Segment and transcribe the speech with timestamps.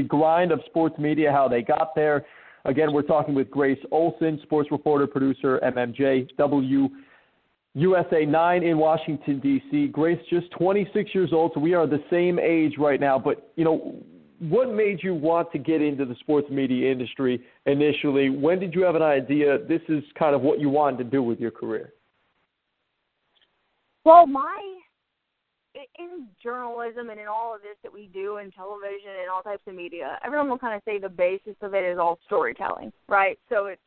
[0.00, 2.24] the grind of sports media, how they got there.
[2.64, 9.88] Again, we're talking with Grace Olson, sports reporter, producer, MMJ WUSA 9 in Washington, D.C.
[9.88, 13.18] Grace, just 26 years old, so we are the same age right now.
[13.18, 14.02] But, you know,
[14.38, 18.30] what made you want to get into the sports media industry initially?
[18.30, 21.22] When did you have an idea this is kind of what you wanted to do
[21.22, 21.92] with your career?
[24.04, 24.80] Well, my
[25.98, 29.62] in journalism and in all of this that we do in television and all types
[29.66, 33.38] of media, everyone will kind of say the basis of it is all storytelling, right?
[33.48, 33.80] So it's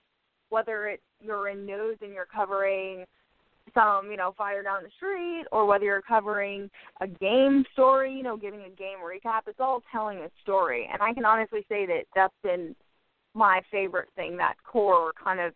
[0.49, 3.05] whether it's you're in news and you're covering
[3.73, 6.69] some, you know, fire down the street, or whether you're covering
[7.01, 10.89] a game story, you know, giving a game recap, it's all telling a story.
[10.91, 12.75] And I can honestly say that that's been
[13.33, 15.53] my favorite thing, that core kind of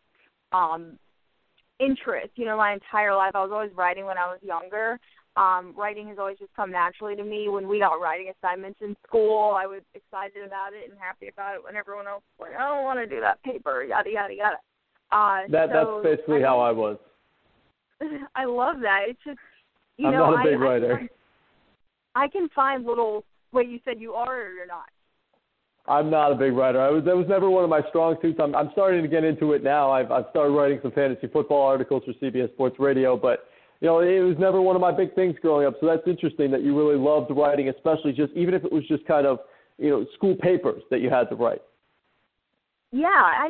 [0.51, 0.97] um
[1.79, 2.29] interest.
[2.35, 4.99] You know, my entire life I was always writing when I was younger.
[5.37, 7.47] Um, writing has always just come naturally to me.
[7.47, 11.55] When we got writing assignments in school, I was excited about it and happy about
[11.55, 14.33] it when everyone else was like, I don't want to do that paper, yada yada
[14.33, 14.57] yada.
[15.11, 16.97] Uh, that so that's basically I, how I was.
[18.35, 19.01] I love that.
[19.07, 19.37] It's just
[19.97, 21.09] you I'm know, not a big I, writer.
[22.15, 23.23] I, I can find little.
[23.51, 24.89] Wait, you said you are or you're not?
[25.87, 26.81] I'm not a big writer.
[26.81, 28.39] I was that was never one of my strong suits.
[28.41, 29.91] I'm I'm starting to get into it now.
[29.91, 33.45] I've I've started writing some fantasy football articles for CBS Sports Radio, but
[33.81, 35.75] you know it was never one of my big things growing up.
[35.79, 39.05] So that's interesting that you really loved writing, especially just even if it was just
[39.05, 39.39] kind of
[39.77, 41.61] you know school papers that you had to write.
[42.91, 43.49] Yeah, I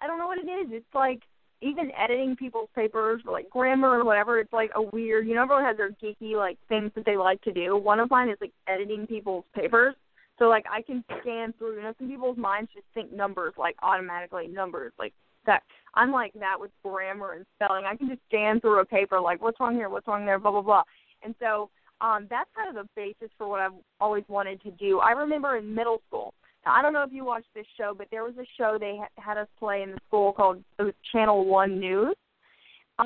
[0.00, 0.68] I don't know what it is.
[0.70, 1.20] It's like
[1.60, 5.26] even editing people's papers or like grammar or whatever, it's like a weird.
[5.26, 7.76] You know, everyone has their geeky like things that they like to do.
[7.76, 9.94] One of mine is like editing people's papers.
[10.38, 11.76] So like I can scan through.
[11.76, 15.12] You know, some people's minds just think numbers like automatically numbers like
[15.48, 15.62] that.
[15.94, 17.84] I'm like that with grammar and spelling.
[17.84, 20.52] I can just scan through a paper like what's wrong here, what's wrong there, blah
[20.52, 20.82] blah blah.
[21.24, 25.00] And so um that's kind of the basis for what I've always wanted to do.
[25.00, 28.08] I remember in middle school now, I don't know if you watched this show, but
[28.10, 31.46] there was a show they had us play in the school called it was Channel
[31.46, 32.14] One News.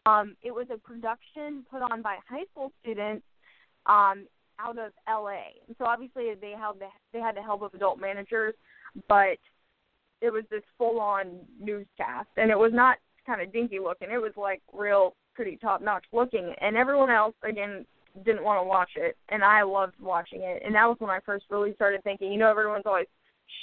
[0.06, 3.24] Um, it was a production put on by high school students
[3.86, 4.26] um,
[4.58, 5.42] out of LA.
[5.66, 8.54] And so obviously they had the, they had the help of adult managers,
[9.08, 9.38] but
[10.22, 12.96] it was this full on newscast and it was not
[13.26, 14.08] kind of dinky looking.
[14.10, 17.84] It was like real pretty top notch looking and everyone else again
[18.24, 20.62] didn't want to watch it and I loved watching it.
[20.64, 23.06] And that was when I first really started thinking, you know, everyone's always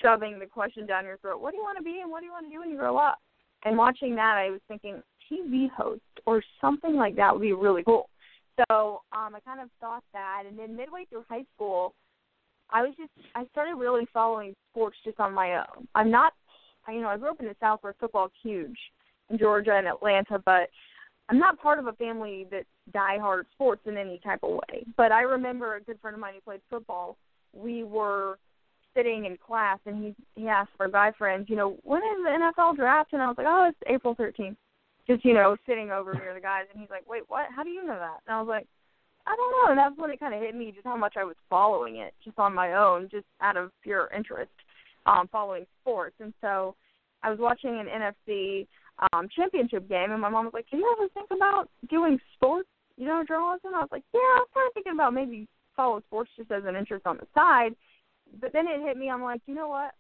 [0.03, 1.42] shoving the question down your throat.
[1.42, 2.78] What do you want to be and what do you want to do when you
[2.78, 3.20] grow up?
[3.66, 7.84] And watching that, I was thinking TV host or something like that would be really
[7.84, 8.09] cool.
[8.58, 11.94] So um, I kind of thought that, and then midway through high school,
[12.72, 15.88] I was just I started really following sports just on my own.
[15.96, 16.34] I'm not,
[16.88, 18.78] you know, I grew up in the South where football's huge
[19.29, 20.69] in Georgia and Atlanta, but
[21.29, 24.85] I'm not part of a family that die hard sports in any type of way.
[24.97, 27.17] But I remember a good friend of mine who played football.
[27.53, 28.40] We were
[28.95, 32.51] sitting in class and he he asked my guy friends, you know, when is the
[32.57, 33.13] NFL draft?
[33.13, 34.56] And I was like, oh, it's April 13th.
[35.07, 37.47] Just you know, sitting over near the guys, and he's like, wait, what?
[37.56, 38.19] How do you know that?
[38.28, 38.67] And I was like,
[39.25, 39.72] I don't know.
[39.72, 42.13] And that's when it kind of hit me just how much I was following it,
[42.23, 44.51] just on my own, just out of pure interest,
[45.05, 46.15] um, following sports.
[46.19, 46.75] And so
[47.23, 48.67] I was watching an NFC
[49.13, 52.67] um championship game, and my mom was like, "Can you ever think about doing sports?
[52.97, 56.01] You know, journalism?" I was like, "Yeah, I was kind of thinking about maybe follow
[56.07, 57.75] sports just as an interest on the side."
[58.41, 59.09] but then it hit me.
[59.09, 59.91] I'm like, you know what?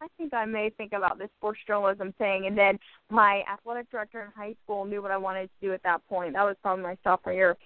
[0.00, 2.46] I think I may think about this sports journalism thing.
[2.46, 2.78] And then
[3.10, 6.34] my athletic director in high school knew what I wanted to do at that point.
[6.34, 7.56] That was probably my sophomore year.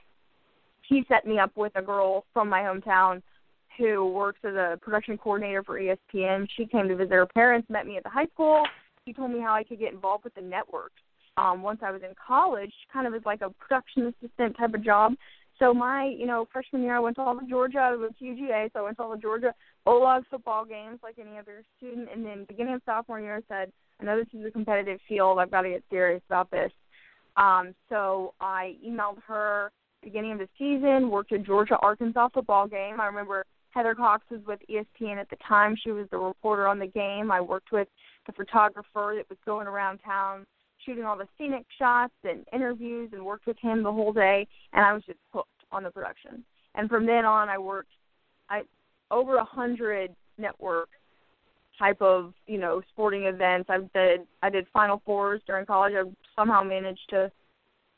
[0.88, 3.22] He set me up with a girl from my hometown
[3.78, 6.46] who works as a production coordinator for ESPN.
[6.56, 8.64] She came to visit her parents, met me at the high school.
[9.06, 10.92] She told me how I could get involved with the network.
[11.36, 14.84] Um, once I was in college, kind of as like a production assistant type of
[14.84, 15.14] job.
[15.58, 18.72] So my, you know, freshman year I went to all the Georgia, I to UGA,
[18.72, 19.54] so I went to all the Georgia
[19.86, 22.08] OLOG football games like any other student.
[22.12, 25.38] And then beginning of sophomore year, I said, I know this is a competitive field.
[25.38, 26.72] I've got to get serious about this.
[27.36, 29.70] Um, so I emailed her
[30.02, 33.00] beginning of the season, worked a Georgia Arkansas football game.
[33.00, 35.76] I remember Heather Cox was with ESPN at the time.
[35.82, 37.30] She was the reporter on the game.
[37.30, 37.88] I worked with
[38.26, 40.46] the photographer that was going around town
[40.84, 44.84] shooting all the scenic shots and interviews and worked with him the whole day and
[44.84, 46.44] I was just hooked on the production.
[46.74, 47.92] And from then on, I worked
[48.48, 48.62] I
[49.10, 50.88] over a hundred network
[51.78, 53.70] type of you know sporting events.
[53.70, 55.94] I did I did Final Fours during college.
[55.96, 56.02] I
[56.36, 57.30] somehow managed to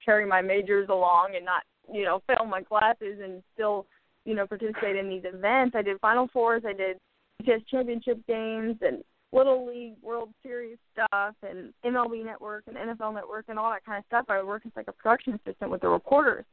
[0.04, 1.62] carry my majors along and not
[1.92, 3.86] you know fail my classes and still
[4.24, 5.76] you know participate in these events.
[5.76, 6.62] I did Final Fours.
[6.66, 6.98] I did
[7.44, 13.46] just championship games and Little League World Series stuff and MLB Network and NFL Network
[13.48, 14.26] and all that kind of stuff.
[14.28, 16.44] I would work as like a production assistant with the reporters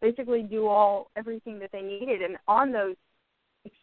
[0.00, 2.22] basically do all everything that they needed.
[2.22, 2.96] And on those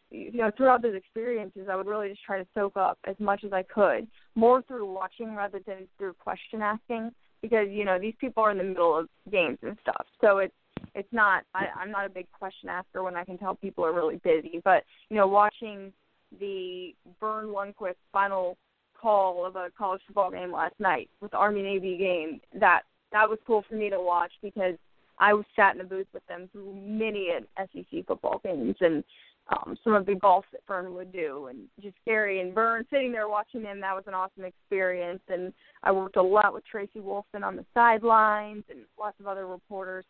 [0.10, 3.44] you know throughout those experiences, I would really just try to soak up as much
[3.44, 7.12] as I could, more through watching rather than through question asking,
[7.42, 10.54] because you know these people are in the middle of games and stuff, so it's
[10.96, 13.94] it's not I, I'm not a big question asker when I can tell people are
[13.94, 15.92] really busy, but you know watching
[16.40, 18.58] the Verne Lundquist final
[19.00, 22.82] call of a college football game last night with the Army Navy game that
[23.12, 24.76] that was cool for me to watch because
[25.20, 29.04] I was sat in the booth with them through many SEC football games and
[29.50, 33.12] um, some of the golf that Verne would do, and just Gary and Verne sitting
[33.12, 33.80] there watching them.
[33.80, 35.54] That was an awesome experience, and
[35.84, 40.06] I worked a lot with Tracy Wolfson on the sidelines and lots of other reporters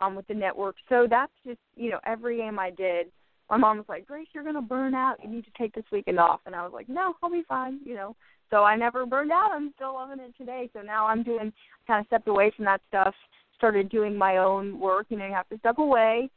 [0.00, 0.76] um, with the network.
[0.88, 3.06] So that's just you know every game I did.
[3.48, 5.16] My mom was like, Grace, you're gonna burn out.
[5.22, 7.80] You need to take this weekend off, and I was like, No, I'll be fine.
[7.84, 8.16] You know.
[8.50, 9.50] So I never burned out.
[9.52, 10.68] I'm still loving it today.
[10.72, 11.52] So now I'm doing
[11.86, 13.14] kind of stepped away from that stuff
[13.60, 15.06] started doing my own work.
[15.10, 16.30] You know, you have to step away,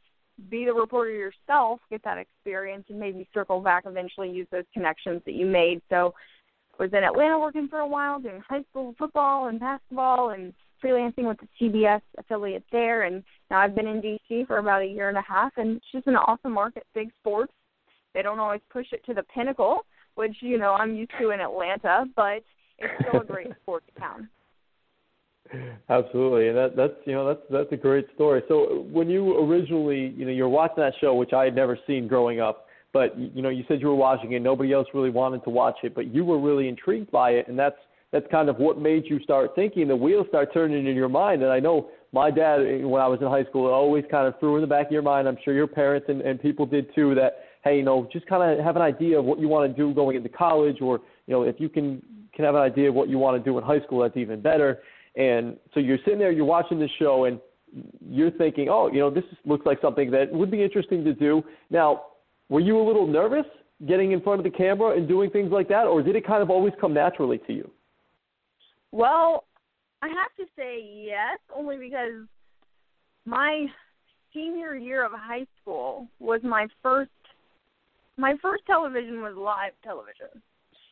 [0.50, 5.22] be the reporter yourself, get that experience, and maybe circle back eventually, use those connections
[5.24, 5.80] that you made.
[5.88, 6.12] So
[6.78, 10.52] I was in Atlanta working for a while, doing high school football and basketball and
[10.84, 13.02] freelancing with the CBS affiliate there.
[13.02, 15.86] And now I've been in DC for about a year and a half, and it's
[15.92, 17.52] just an awesome market, big sports.
[18.12, 19.84] They don't always push it to the pinnacle,
[20.14, 22.42] which, you know, I'm used to in Atlanta, but
[22.78, 24.28] it's still a great sports town.
[25.90, 28.42] Absolutely, and that that's you know that's that's a great story.
[28.48, 32.08] So when you originally you know you're watching that show, which I had never seen
[32.08, 35.44] growing up, but you know you said you were watching it, nobody else really wanted
[35.44, 37.76] to watch it, but you were really intrigued by it, and that's
[38.14, 39.88] that's kind of what made you start thinking.
[39.88, 43.18] The wheels start turning in your mind, and I know my dad when I was
[43.20, 45.26] in high school always kind of threw in the back of your mind.
[45.26, 47.16] I'm sure your parents and, and people did too.
[47.16, 49.76] That hey, you know, just kind of have an idea of what you want to
[49.76, 52.00] do going into college, or you know, if you can
[52.36, 54.40] can have an idea of what you want to do in high school, that's even
[54.40, 54.78] better.
[55.16, 57.40] And so you're sitting there, you're watching the show, and
[58.08, 61.42] you're thinking, oh, you know, this looks like something that would be interesting to do.
[61.68, 62.02] Now,
[62.48, 63.46] were you a little nervous
[63.88, 66.44] getting in front of the camera and doing things like that, or did it kind
[66.44, 67.68] of always come naturally to you?
[68.94, 69.42] Well,
[70.02, 72.28] I have to say yes, only because
[73.26, 73.66] my
[74.32, 77.10] senior year of high school was my first
[78.16, 80.40] my first television was live television.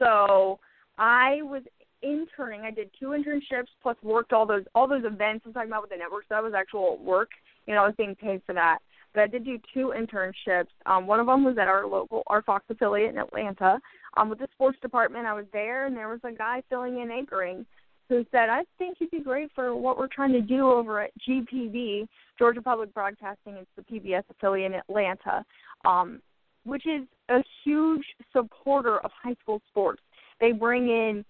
[0.00, 0.58] So
[0.98, 1.62] I was
[2.02, 2.62] interning.
[2.62, 5.90] I did two internships plus worked all those all those events I'm talking about with
[5.90, 6.24] the network.
[6.24, 7.30] So that was actual work.
[7.68, 8.78] You know, I was being paid for that.
[9.14, 10.72] But I did do two internships.
[10.86, 13.78] Um, one of them was at our local our Fox affiliate in Atlanta.
[14.16, 17.12] Um, with the sports department, I was there, and there was a guy filling in
[17.12, 17.64] anchoring
[18.12, 21.10] who said, "I think you'd be great for what we're trying to do over at
[21.26, 22.06] GPB,
[22.38, 23.54] Georgia Public Broadcasting.
[23.54, 25.44] It's the PBS affiliate in Atlanta,
[25.84, 26.20] um,
[26.64, 30.02] which is a huge supporter of high school sports.
[30.40, 31.24] They bring in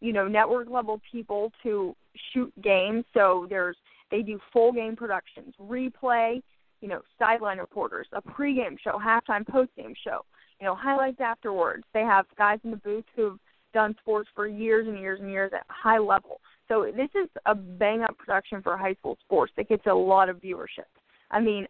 [0.00, 1.96] you know network level people to
[2.32, 3.04] shoot games.
[3.14, 3.76] So there's
[4.10, 6.42] they do full game productions, replay,
[6.80, 10.24] you know, sideline reporters, a pregame show, halftime, postgame show,
[10.60, 11.84] you know, highlights afterwards.
[11.92, 13.38] They have guys in the booth who've
[13.72, 16.40] done sports for years and years and years at high level.
[16.68, 20.28] So this is a bang up production for high school sports that gets a lot
[20.28, 20.88] of viewership.
[21.30, 21.66] I mean,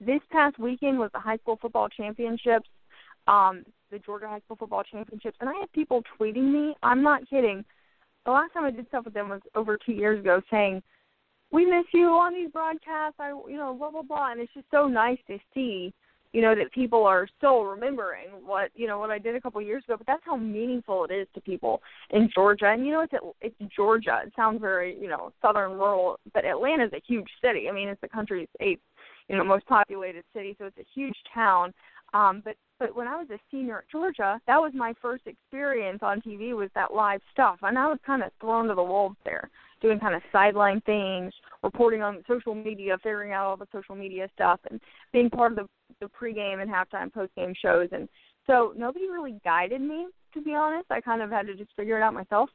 [0.00, 2.68] this past weekend was the high school football championships.
[3.26, 6.74] Um, the Georgia High School Football Championships, and I had people tweeting me.
[6.82, 7.64] I'm not kidding.
[8.26, 10.82] The last time I did stuff with them was over two years ago, saying,
[11.50, 14.70] "We miss you on these broadcasts." I, you know, blah blah blah, and it's just
[14.70, 15.94] so nice to see,
[16.34, 19.62] you know, that people are still remembering what you know what I did a couple
[19.62, 19.94] years ago.
[19.96, 23.74] But that's how meaningful it is to people in Georgia, and you know, it's it's
[23.74, 24.20] Georgia.
[24.26, 27.68] It sounds very you know southern rural, but Atlanta is a huge city.
[27.68, 28.82] I mean, it's the country's eighth
[29.28, 31.72] you know most populated city, so it's a huge town.
[32.14, 36.00] Um, but but when I was a senior at Georgia, that was my first experience
[36.02, 39.16] on TV was that live stuff, and I was kind of thrown to the wolves
[39.24, 41.32] there, doing kind of sideline things,
[41.64, 44.80] reporting on social media, figuring out all the social media stuff, and
[45.12, 45.66] being part of the
[46.00, 47.88] the pregame and halftime, postgame shows.
[47.92, 48.08] And
[48.46, 50.90] so nobody really guided me, to be honest.
[50.90, 52.50] I kind of had to just figure it out myself.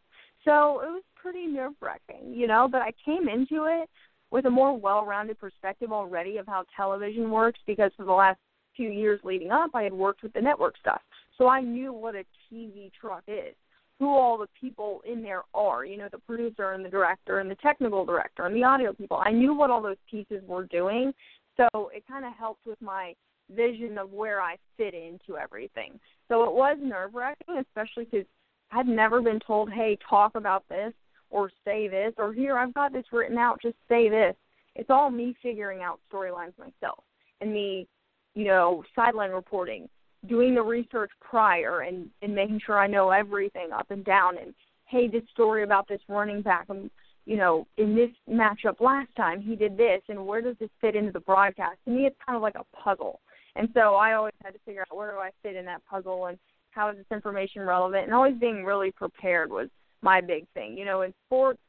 [0.46, 2.68] So it was pretty nerve wracking, you know.
[2.72, 3.90] But I came into it
[4.32, 8.40] with a more well-rounded perspective already of how television works because for the last
[8.76, 11.02] few years leading up, I had worked with the network stuff.
[11.38, 13.56] So I knew what a TV truck is,
[14.00, 17.52] who all the people in there are, you know, the producer and the director and
[17.52, 19.22] the technical director and the audio people.
[19.24, 21.14] I knew what all those pieces were doing.
[21.58, 23.14] So it kind of helped with my
[23.54, 26.00] vision of where I fit into everything.
[26.30, 28.28] So it was nerve wracking, especially because
[28.72, 30.94] I'd never been told, hey, talk about this
[31.30, 34.36] or say this or here, I've got this written out, just say this.
[34.76, 37.04] It's all me figuring out storylines myself
[37.42, 37.88] and me
[38.36, 39.90] you know, sideline reporting,
[40.28, 44.54] doing the research prior and, and making sure I know everything up and down and
[44.86, 46.92] hey, this story about this running back and um,
[47.26, 50.96] you know, in this matchup last time he did this and where does this fit
[50.96, 51.78] into the broadcast?
[51.86, 53.20] To me it's kind of like a puzzle.
[53.56, 56.26] And so I always had to figure out where do I fit in that puzzle
[56.26, 56.38] and
[56.72, 59.70] how is this information relevant and always being really prepared was
[60.02, 60.78] my big thing.
[60.78, 61.60] You know, in sports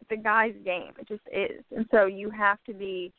[0.00, 0.92] it's a guy's game.
[0.98, 1.64] It just is.
[1.74, 3.12] And so you have to be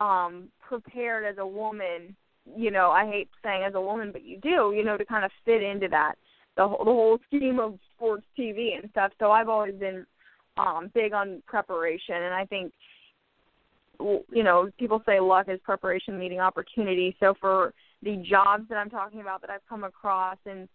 [0.00, 2.16] um prepared as a woman,
[2.54, 5.24] you know, I hate saying as a woman, but you do, you know, to kind
[5.24, 6.16] of fit into that
[6.56, 9.12] the whole, the whole scheme of sports TV and stuff.
[9.18, 10.06] So I've always been
[10.56, 12.72] um big on preparation and I think
[13.98, 17.16] you know, people say luck is preparation meeting opportunity.
[17.18, 17.72] So for
[18.02, 20.68] the jobs that I'm talking about that I've come across and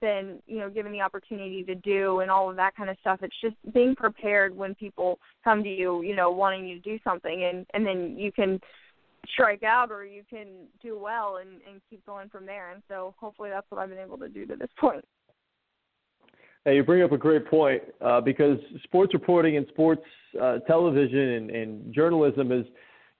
[0.00, 3.18] been, you know, given the opportunity to do and all of that kind of stuff,
[3.22, 6.98] it's just being prepared when people come to you, you know, wanting you to do
[7.02, 8.60] something and and then you can
[9.32, 10.46] strike out or you can
[10.82, 12.70] do well and and keep going from there.
[12.70, 15.04] And so hopefully that's what I've been able to do to this point.
[16.64, 20.02] Hey, you bring up a great point uh, because sports reporting and sports
[20.40, 22.66] uh, television and, and journalism is,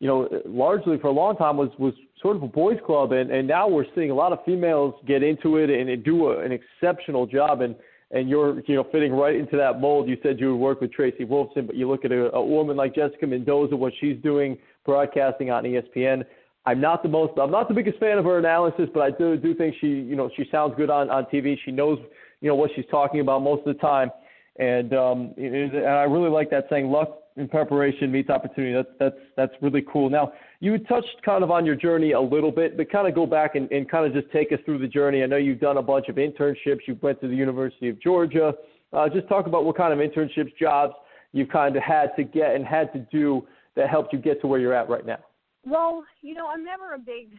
[0.00, 3.30] you know, largely for a long time was was sort of a boys' club, and
[3.30, 6.40] and now we're seeing a lot of females get into it and, and do a,
[6.40, 7.60] an exceptional job.
[7.60, 7.74] And
[8.10, 10.08] and you're you know fitting right into that mold.
[10.08, 12.76] You said you would work with Tracy Wolfson, but you look at a, a woman
[12.76, 16.24] like Jessica Mendoza, what she's doing broadcasting on ESPN.
[16.64, 19.36] I'm not the most I'm not the biggest fan of her analysis, but I do
[19.36, 21.56] do think she you know she sounds good on on TV.
[21.62, 21.98] She knows
[22.40, 24.10] you know what she's talking about most of the time,
[24.58, 28.72] and um, and I really like that saying luck in preparation meets opportunity.
[28.72, 30.08] That's that's that's really cool.
[30.08, 33.26] Now you touched kind of on your journey a little bit, but kind of go
[33.26, 35.22] back and, and kind of just take us through the journey.
[35.22, 36.80] I know you've done a bunch of internships.
[36.86, 38.54] You went to the University of Georgia.
[38.94, 40.94] Uh, just talk about what kind of internships, jobs
[41.32, 43.46] you've kind of had to get and had to do
[43.78, 45.20] that helped you get to where you're at right now.
[45.64, 47.30] Well, you know, I'm never a big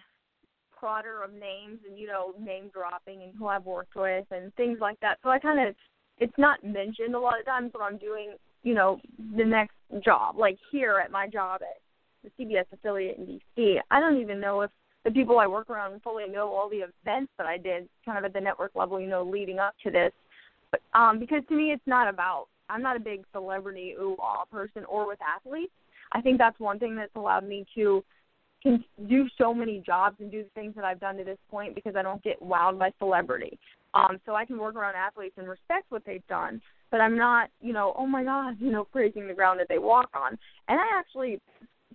[0.82, 4.80] prodder of names and you know name dropping and who I've worked with and things
[4.80, 5.18] like that.
[5.22, 5.76] So I kind of
[6.18, 9.00] it's not mentioned a lot of times when I'm doing you know
[9.36, 11.82] the next job like here at my job at
[12.24, 13.80] the CBS affiliate in DC.
[13.92, 14.72] I don't even know if
[15.04, 18.24] the people I work around fully know all the events that I did kind of
[18.24, 20.14] at the network level, you know, leading up to this.
[20.72, 24.16] But um because to me it's not about I'm not a big celebrity ooh
[24.52, 25.74] person or with athletes.
[26.12, 28.04] I think that's one thing that's allowed me to
[28.62, 31.76] can do so many jobs and do the things that I've done to this point
[31.76, 33.58] because I don't get wowed by celebrity.
[33.94, 36.62] Um, so I can work around athletes and respect what they've done,
[36.92, 39.80] but I'm not, you know, oh my God, you know, praising the ground that they
[39.80, 40.38] walk on.
[40.68, 41.40] And I actually,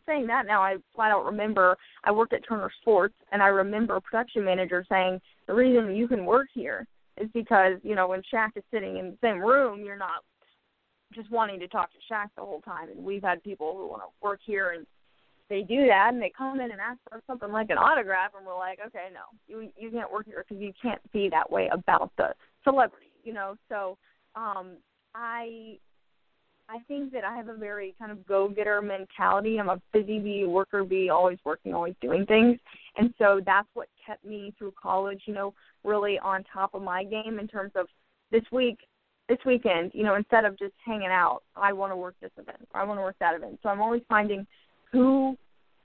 [0.07, 3.97] saying that now, I flat out remember I worked at Turner Sports, and I remember
[3.97, 8.23] a production manager saying the reason you can work here is because, you know, when
[8.33, 10.25] Shaq is sitting in the same room, you're not
[11.13, 12.89] just wanting to talk to Shaq the whole time.
[12.91, 14.87] And we've had people who want to work here and
[15.49, 18.47] they do that and they come in and ask for something like an autograph and
[18.47, 21.69] we're like okay no you you can't work here because you can't be that way
[21.73, 22.29] about the
[22.63, 23.97] celebrity you know so
[24.37, 24.77] um
[25.15, 25.77] i
[26.69, 30.19] i think that i have a very kind of go getter mentality i'm a busy
[30.19, 32.59] bee worker bee always working always doing things
[32.97, 35.53] and so that's what kept me through college you know
[35.85, 37.87] really on top of my game in terms of
[38.33, 38.79] this week
[39.29, 42.69] this weekend, you know, instead of just hanging out, I want to work this event,
[42.75, 43.59] or I want to work that event.
[43.63, 44.47] So I'm always finding
[44.93, 45.37] who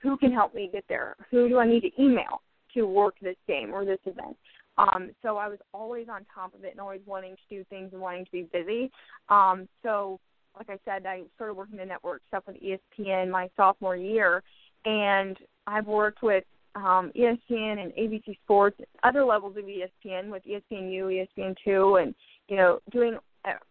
[0.02, 1.16] who can help me get there?
[1.30, 2.42] Who do I need to email
[2.74, 4.36] to work this game or this event?
[4.78, 7.90] Um, so I was always on top of it and always wanting to do things
[7.92, 8.90] and wanting to be busy.
[9.28, 10.18] Um, so,
[10.56, 14.42] like I said, I started working the network stuff with ESPN my sophomore year,
[14.84, 16.44] and I've worked with
[16.74, 22.14] um, ESPN and ABC Sports, other levels of ESPN with ESPNU, ESPN2, and
[22.48, 23.18] you know doing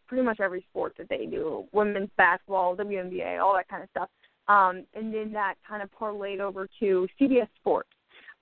[0.08, 4.10] pretty much every sport that they do, women's basketball, WNBA, all that kind of stuff.
[4.48, 7.90] Um, and then that kind of parlayed over to CBS Sports,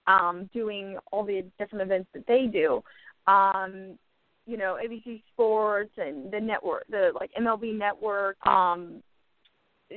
[0.07, 2.81] um, doing all the different events that they do.
[3.27, 3.98] Um,
[4.46, 9.03] you know, ABC Sports and the network, the like MLB Network, um,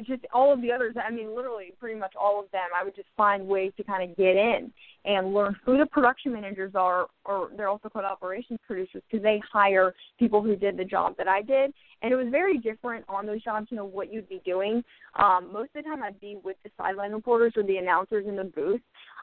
[0.07, 0.95] just all of the others.
[0.97, 2.69] I mean, literally, pretty much all of them.
[2.79, 4.73] I would just find ways to kind of get in
[5.05, 9.41] and learn who the production managers are, or they're also called operations producers because they
[9.53, 11.73] hire people who did the job that I did.
[12.03, 13.69] And it was very different on those jobs.
[13.71, 14.83] You know what you'd be doing.
[15.19, 18.37] Um, most of the time, I'd be with the sideline reporters or the announcers in
[18.37, 18.81] the booth.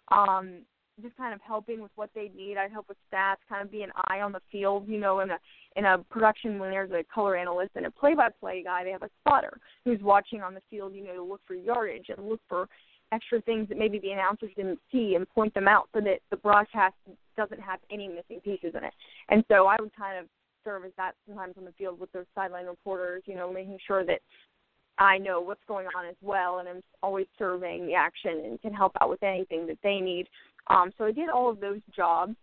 [0.10, 0.60] Um,
[1.02, 2.58] just kind of helping with what they need.
[2.58, 5.30] I'd help with stats, kind of be an eye on the field, you know, in
[5.30, 5.38] a
[5.76, 8.92] in a production when there's a color analyst and a play by play guy, they
[8.92, 12.28] have a spotter who's watching on the field, you know, to look for yardage and
[12.28, 12.68] look for
[13.12, 16.38] extra things that maybe the announcers didn't see and point them out so that the
[16.38, 16.96] broadcast
[17.38, 18.94] doesn't have any missing pieces in it.
[19.30, 20.26] And so I would kind of
[20.64, 24.04] serve as that sometimes on the field with those sideline reporters, you know, making sure
[24.06, 24.20] that
[24.98, 28.74] I know what's going on as well and I'm always surveying the action and can
[28.74, 30.28] help out with anything that they need.
[30.70, 32.36] Um, so I did all of those jobs.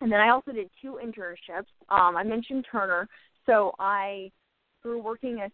[0.00, 1.66] And then I also did two internships.
[1.88, 3.08] Um, I mentioned Turner.
[3.46, 4.30] So I,
[4.82, 5.50] through working a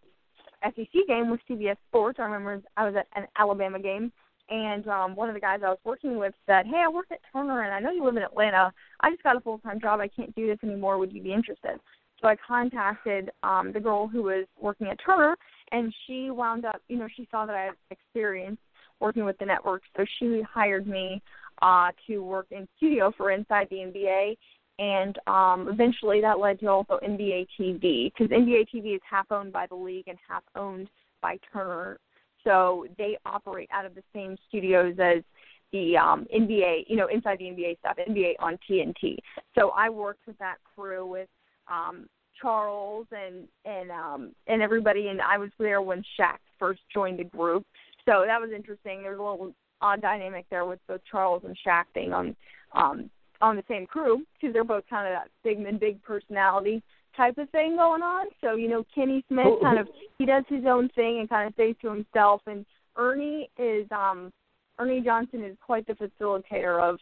[0.75, 4.11] SEC game with CBS Sports, I remember I was at an Alabama game
[4.49, 7.21] And um, one of the guys I was working with said, "Hey, I work at
[7.33, 8.73] Turner, and I know you live in Atlanta.
[9.01, 10.01] I just got a full time job.
[10.01, 10.99] I can't do this anymore.
[10.99, 11.79] Would you be interested?"
[12.21, 15.37] So I contacted um, the girl who was working at Turner,
[15.71, 18.59] and she wound up, you know, she saw that I had experience
[19.01, 21.23] working with the network, so she hired me
[21.63, 24.37] uh, to work in studio for Inside the NBA.
[24.79, 29.53] And um, eventually that led to also NBA TV because NBA TV is half owned
[29.53, 30.89] by the league and half owned
[31.21, 31.99] by Turner.
[32.45, 35.25] So they operate out of the same studios as
[35.73, 39.17] the um, NBA, you know, inside the NBA stuff, NBA on TNT.
[39.57, 41.29] So I worked with that crew with
[41.71, 42.07] um,
[42.41, 47.25] Charles and and um, and everybody, and I was there when Shaq first joined the
[47.25, 47.67] group.
[48.07, 49.03] So that was interesting.
[49.03, 52.37] There's a little odd dynamic there with both Charles and Shaq being on
[52.75, 56.83] um, on the same crew because they're both kind of that big and big personality
[57.17, 58.27] type of thing going on.
[58.41, 61.55] So you know, Kenny Smith kind of he does his own thing and kind of
[61.55, 62.65] stays to himself, and
[62.97, 64.33] Ernie is um
[64.79, 66.99] Ernie Johnson is quite the facilitator of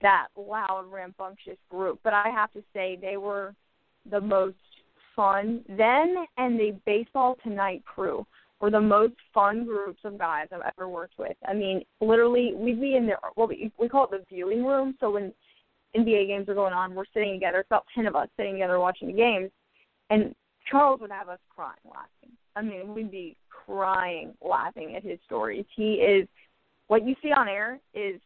[0.00, 1.98] that loud, rambunctious group.
[2.04, 3.54] But I have to say they were
[4.10, 4.56] the most
[5.14, 5.64] fun.
[5.68, 8.26] Then and the Baseball Tonight crew
[8.60, 11.36] were the most fun groups of guys I've ever worked with.
[11.46, 13.18] I mean, literally, we'd be in there.
[13.36, 14.96] Well, we, call it the viewing room.
[15.00, 15.32] So when
[15.96, 17.60] NBA games are going on, we're sitting together.
[17.60, 19.50] It's about ten of us sitting together watching the games,
[20.10, 20.34] and
[20.70, 22.36] Charles would have us crying laughing.
[22.56, 25.64] I mean, we'd be crying laughing at his stories.
[25.74, 26.26] He is
[26.88, 28.20] what you see on air is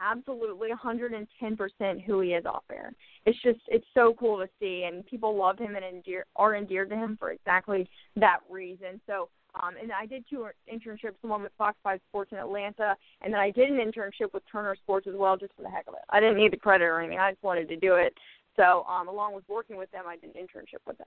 [0.00, 2.92] absolutely 110% who he is off air.
[3.26, 6.90] It's just it's so cool to see, and people love him and endear, are endeared
[6.90, 9.00] to him for exactly that reason.
[9.06, 13.32] So, um, and I did two internships, one with Fox 5 Sports in Atlanta, and
[13.32, 15.94] then I did an internship with Turner Sports as well, just for the heck of
[15.94, 16.00] it.
[16.10, 17.18] I didn't need the credit or anything.
[17.18, 18.14] I just wanted to do it.
[18.56, 21.06] So, um, along with working with them, I did an internship with them.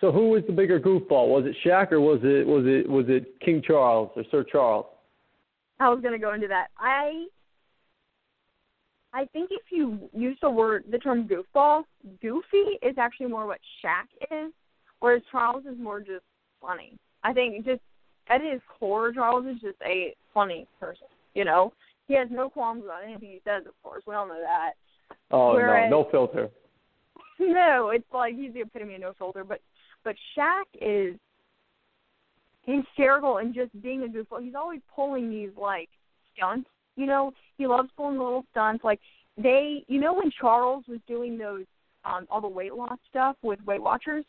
[0.00, 1.28] So, who was the bigger goofball?
[1.28, 4.86] Was it Shaq or was it was it was it King Charles or Sir Charles?
[5.78, 6.68] I was going to go into that.
[6.78, 7.26] I
[9.12, 11.84] I think if you use the word the term goofball,
[12.22, 14.52] goofy is actually more what Shaq is,
[15.00, 16.24] whereas Charles is more just
[16.60, 16.96] funny.
[17.22, 17.80] I think just
[18.28, 21.06] at his core, Charles is just a funny person.
[21.34, 21.72] You know,
[22.08, 23.66] he has no qualms about anything he says.
[23.66, 24.72] Of course, we all know that.
[25.30, 26.48] Oh Whereas, no, no filter.
[27.42, 29.44] No, it's like he's the epitome of no filter.
[29.44, 29.60] But
[30.04, 31.16] but Shaq is
[32.64, 34.44] hysterical and just being a goofball.
[34.44, 35.88] He's always pulling these like
[36.36, 36.68] stunts
[37.00, 38.84] you know, he loves pulling little stunts.
[38.84, 39.00] Like
[39.36, 41.64] they, you know, when Charles was doing those,
[42.04, 44.24] um, all the weight loss stuff with Weight Watchers.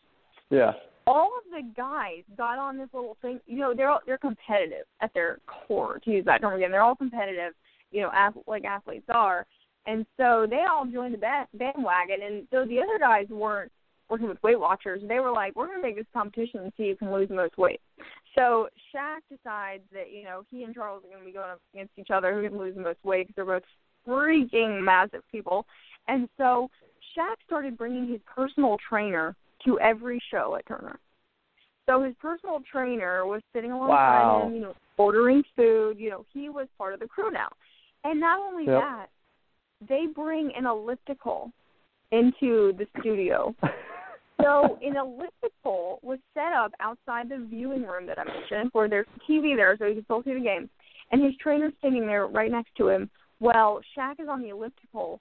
[0.50, 0.72] Yeah.
[1.08, 3.40] All of the guys got on this little thing.
[3.48, 6.00] You know, they're all, they're competitive at their core.
[6.04, 7.54] To use that term again, they're all competitive.
[7.92, 9.46] You know, ath- like athletes are.
[9.88, 13.72] And so they all joined the bandwagon, and so the other guys weren't
[14.12, 16.90] working with Weight Watchers, they were like, we're going to make this competition and see
[16.90, 17.80] who can lose the most weight.
[18.38, 21.62] So Shaq decides that, you know, he and Charles are going to be going up
[21.74, 23.64] against each other who can lose the most weight because they're both
[24.06, 25.66] freaking massive people.
[26.10, 26.70] And so
[27.18, 29.34] Shaq started bringing his personal trainer
[29.66, 31.00] to every show at Turner.
[31.90, 34.44] So his personal trainer was sitting alongside wow.
[34.46, 35.98] him, you know, ordering food.
[36.00, 37.50] You know, he was part of the crew now.
[38.04, 38.82] And not only yep.
[38.82, 39.06] that,
[39.88, 41.52] they bring an elliptical
[42.12, 43.56] into the studio
[44.42, 49.08] so an elliptical was set up outside the viewing room that I mentioned, where there's
[49.30, 50.70] TV there, so you can still see the game,
[51.12, 53.10] and his trainer's sitting there right next to him.
[53.40, 55.20] Well, Shaq is on the elliptical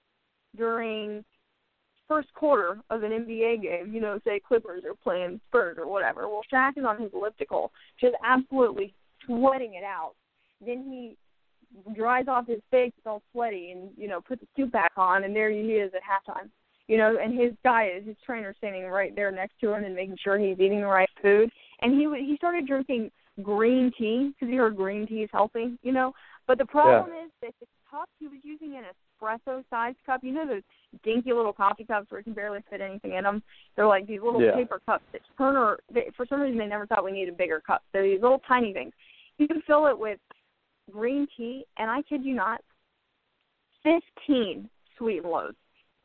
[0.57, 1.25] during
[2.11, 3.93] first quarter of an NBA game.
[3.95, 6.29] You know, say Clippers are playing Spurs or whatever.
[6.29, 7.71] Well, Shaq is on his elliptical,
[8.01, 8.93] just absolutely
[9.27, 10.15] sweating it out.
[10.65, 11.17] Then he
[11.95, 15.23] dries off his face, it's all sweaty, and you know puts the suit back on,
[15.23, 16.51] and there he is at halftime
[16.91, 20.17] you know, and his guy, his trainer, standing right there next to him and making
[20.25, 21.49] sure he's eating the right food.
[21.83, 25.93] And he he started drinking green tea because he heard green tea is healthy, you
[25.93, 26.13] know.
[26.49, 27.27] But the problem yeah.
[27.27, 30.23] is that the cup he was using an espresso sized cup.
[30.23, 30.63] You know those
[31.03, 33.43] dinky little coffee cups where you can barely fit anything in them.
[33.77, 34.55] They're like these little yeah.
[34.55, 35.79] paper cups that Turner.
[35.93, 37.85] They, for some reason, they never thought we needed bigger cups.
[37.93, 38.93] They're these little tiny things.
[39.39, 40.19] You can fill it with
[40.91, 42.61] green tea, and I kid you not,
[43.83, 45.55] fifteen Sweet'N Lows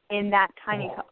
[0.09, 0.95] in that tiny oh.
[0.95, 1.09] cup.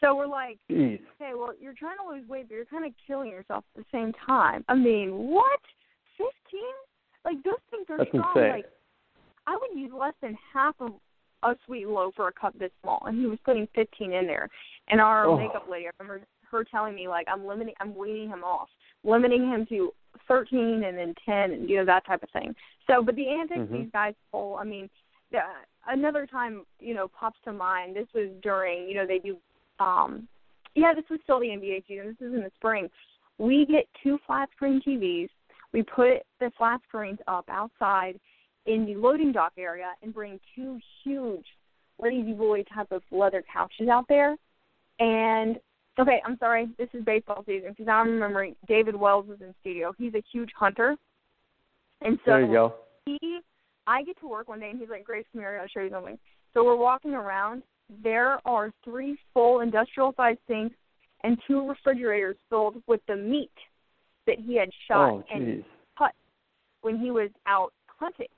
[0.00, 1.00] So we're like, Jeez.
[1.20, 3.86] okay, well, you're trying to lose weight, but you're kind of killing yourself at the
[3.90, 4.62] same time.
[4.68, 5.60] I mean, what?
[6.18, 6.74] Fifteen?
[7.24, 8.32] Like those things are That's strong.
[8.36, 8.50] insane.
[8.50, 8.66] Like
[9.46, 10.92] I would use less than half of
[11.42, 14.48] a Sweet'N Low for a cup this small, and he was putting 15 in there.
[14.88, 15.36] And our oh.
[15.36, 18.68] makeup lady, I remember her telling me like, I'm limiting, I'm weaning him off,
[19.02, 19.92] limiting him to
[20.26, 22.54] 13 and then 10, and you know that type of thing.
[22.86, 23.74] So, but the antics mm-hmm.
[23.74, 24.88] these guys pull, I mean,
[25.32, 25.38] the,
[25.86, 27.96] another time, you know, pops to mind.
[27.96, 29.36] This was during, you know, they do.
[29.80, 30.28] um
[30.74, 32.16] Yeah, this was still the NBA season.
[32.18, 32.88] This is in the spring.
[33.38, 35.28] We get two flat screen TVs
[35.74, 38.18] we put the flat screens up outside
[38.66, 41.44] in the loading dock area and bring two huge
[41.98, 44.36] lazy boy type of leather couches out there.
[44.98, 45.58] And
[45.98, 49.92] okay, I'm sorry, this is baseball season because I'm remembering David Wells was in studio.
[49.98, 50.96] He's a huge hunter,
[52.02, 52.74] and so there you go.
[53.06, 53.40] he,
[53.86, 55.90] I get to work one day and he's like, Grace, come here, I'll show you
[55.90, 56.18] something.
[56.52, 57.62] So we're walking around.
[58.02, 60.76] There are three full industrial sized sinks
[61.22, 63.50] and two refrigerators filled with the meat
[64.26, 65.64] that he had shot oh, and
[65.98, 66.12] cut
[66.82, 68.28] when he was out hunting.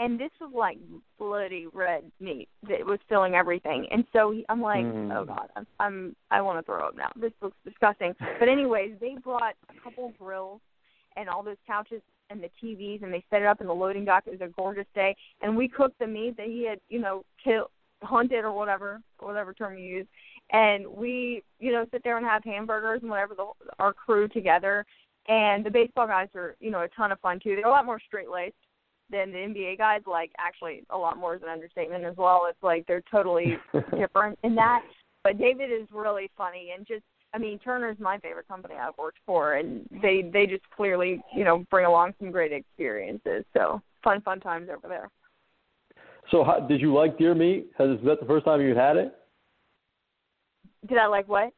[0.00, 0.78] And this was like
[1.18, 3.86] bloody red meat that was filling everything.
[3.90, 5.14] And so he, I'm like, mm.
[5.14, 7.10] oh god, I'm, I'm I want to throw up now.
[7.20, 8.14] This looks disgusting.
[8.38, 10.62] But anyways, they brought a couple grills
[11.16, 14.06] and all those couches and the TVs, and they set it up in the loading
[14.06, 14.24] dock.
[14.26, 17.22] It was a gorgeous day, and we cooked the meat that he had, you know,
[17.44, 17.68] killed,
[18.02, 20.06] hunted or whatever, whatever term you use.
[20.50, 23.46] And we, you know, sit there and have hamburgers and whatever the,
[23.78, 24.86] our crew together.
[25.28, 27.54] And the baseball guys are, you know, a ton of fun too.
[27.54, 28.54] They're a lot more straight laced
[29.10, 30.02] than the NBA guys.
[30.06, 32.46] Like, actually, a lot more is an understatement as well.
[32.48, 33.56] It's like they're totally
[33.98, 34.82] different in that.
[35.22, 39.18] But David is really funny and just I mean, Turner's my favorite company I've worked
[39.24, 43.44] for, and they they just clearly you know bring along some great experiences.
[43.54, 45.08] So fun fun times over there.
[46.30, 47.70] So, how, did you like deer meat?
[47.78, 49.14] Has is that the first time you had it?
[50.88, 51.52] Did I like what?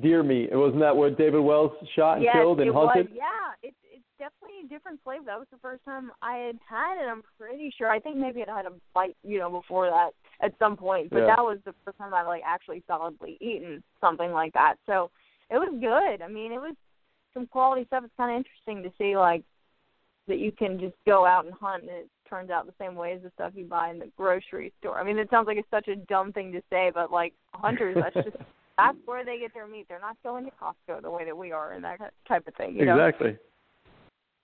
[0.00, 0.48] Deer meat.
[0.52, 3.10] Wasn't that what David Wells shot and yes, killed and it hunted?
[3.10, 3.16] Was.
[3.16, 3.76] Yeah, it's
[4.22, 5.24] definitely a different flavor.
[5.26, 7.08] That was the first time I had had it.
[7.08, 7.88] I'm pretty sure.
[7.88, 10.10] I think maybe I had a bite, you know, before that
[10.44, 11.36] at some point, but yeah.
[11.36, 14.76] that was the first time I like actually solidly eaten something like that.
[14.86, 15.10] So
[15.50, 16.24] it was good.
[16.24, 16.74] I mean, it was
[17.34, 18.04] some quality stuff.
[18.04, 19.42] It's kind of interesting to see like
[20.28, 23.14] that you can just go out and hunt and it turns out the same way
[23.14, 25.00] as the stuff you buy in the grocery store.
[25.00, 27.96] I mean, it sounds like it's such a dumb thing to say, but like hunters,
[28.00, 28.36] that's just
[28.78, 29.86] that's where they get their meat.
[29.88, 32.76] They're not going to Costco the way that we are and that type of thing.
[32.76, 32.94] You know?
[32.94, 33.36] Exactly.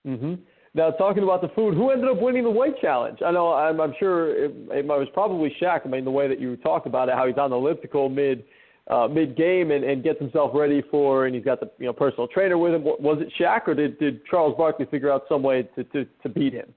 [0.06, 0.38] Mhm.
[0.74, 3.18] Now, talking about the food, who ended up winning the weight challenge?
[3.24, 5.80] I know I'm, I'm sure it, it was probably Shaq.
[5.84, 8.44] I mean, the way that you talked about it, how he's on the elliptical mid
[8.88, 11.92] uh, mid game and, and gets himself ready for, and he's got the you know
[11.92, 12.84] personal trainer with him.
[12.84, 16.28] Was it Shaq or did did Charles Barkley figure out some way to to, to
[16.28, 16.72] beat him?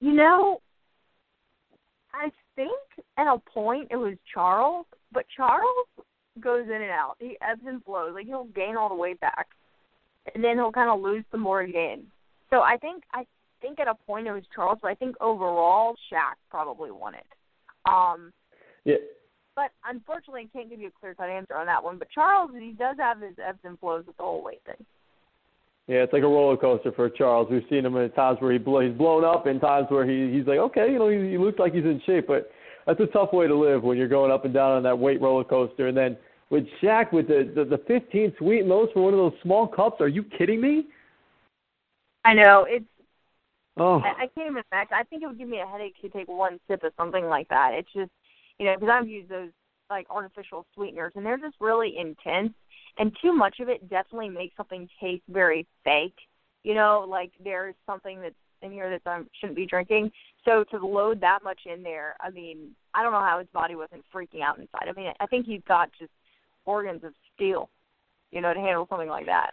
[0.00, 0.60] You know,
[2.12, 2.78] I think
[3.16, 5.86] at a point it was Charles, but Charles
[6.40, 7.16] goes in and out.
[7.18, 8.12] He ebbs and flows.
[8.14, 9.48] Like he'll gain all the weight back,
[10.34, 12.02] then he'll kind of lose some more again.
[12.50, 13.26] So I think I
[13.60, 17.26] think at a point it was Charles, but I think overall Shaq probably won it.
[17.86, 18.32] Um,
[18.84, 18.96] yeah.
[19.56, 21.98] But unfortunately, I can't give you a clear cut answer on that one.
[21.98, 24.84] But Charles, he does have his ebbs and flows with the whole weight thing.
[25.86, 27.48] Yeah, it's like a roller coaster for Charles.
[27.50, 30.32] We've seen him in times where he blow, he's blown up, and times where he
[30.32, 32.50] he's like, okay, you know, he, he looks like he's in shape, but
[32.86, 35.20] that's a tough way to live when you're going up and down on that weight
[35.20, 35.88] roller coaster.
[35.88, 36.16] And then
[36.50, 40.00] with Shaq with the the, the 15 Sweet'N Lows for one of those small cups,
[40.00, 40.86] are you kidding me?
[42.24, 42.84] I know it's.
[43.76, 44.00] Oh.
[44.00, 44.92] I, I can't even imagine.
[44.92, 47.48] I think it would give me a headache to take one sip of something like
[47.48, 47.72] that.
[47.72, 48.10] It's just,
[48.58, 49.50] you know, because I've used those
[49.88, 52.52] like artificial sweeteners, and they're just really intense.
[52.98, 56.16] And too much of it definitely makes something taste very fake.
[56.64, 60.10] You know, like there's something that's in here that I shouldn't be drinking.
[60.44, 63.74] So to load that much in there, I mean, I don't know how his body
[63.74, 64.88] wasn't freaking out inside.
[64.88, 66.10] I mean, I think he's got just
[66.64, 67.68] organs of steel,
[68.30, 69.52] you know, to handle something like that.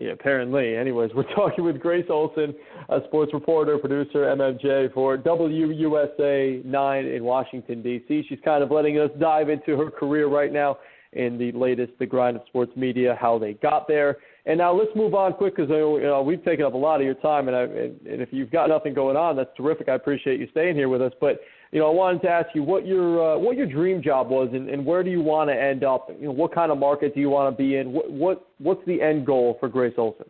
[0.00, 0.76] Yeah, apparently.
[0.76, 2.54] Anyways, we're talking with Grace Olson,
[2.88, 8.24] a sports reporter, producer, MMJ for WUSA 9 in Washington, D.C.
[8.28, 10.78] She's kind of letting us dive into her career right now
[11.12, 14.16] in the latest The Grind of Sports Media, how they got there.
[14.44, 17.00] And now let's move on quick because uh, you know, we've taken up a lot
[17.00, 19.88] of your time, and, I, and if you've got nothing going on, that's terrific.
[19.88, 21.12] I appreciate you staying here with us.
[21.20, 21.40] But
[21.76, 24.48] you know, I wanted to ask you what your uh, what your dream job was,
[24.54, 26.08] and, and where do you want to end up?
[26.18, 27.92] You know, what kind of market do you want to be in?
[27.92, 30.24] What, what what's the end goal for Grace Olson?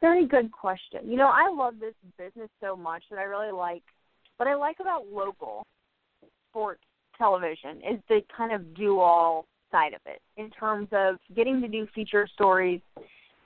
[0.00, 1.10] Very good question.
[1.10, 3.82] You know, I love this business so much that I really like.
[4.38, 5.66] What I like about local
[6.48, 6.80] sports
[7.18, 11.68] television is the kind of do all side of it in terms of getting to
[11.68, 12.80] do feature stories,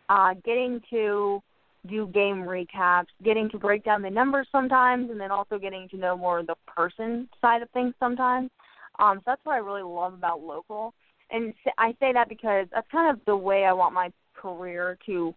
[0.08, 1.42] uh, getting to
[1.86, 5.96] do game recaps, getting to break down the numbers sometimes, and then also getting to
[5.96, 8.50] know more of the person side of things sometimes.
[8.98, 10.94] Um, so that's what I really love about local.
[11.30, 15.34] And I say that because that's kind of the way I want my career to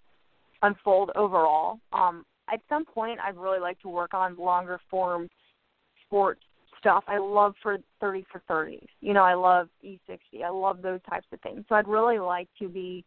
[0.61, 1.79] unfold overall.
[1.93, 5.27] Um, at some point, I'd really like to work on longer form
[6.05, 6.41] sports
[6.79, 7.03] stuff.
[7.07, 8.87] I love for 30 for 30s.
[9.01, 10.43] You know, I love E60.
[10.45, 11.65] I love those types of things.
[11.67, 13.03] So I'd really like to be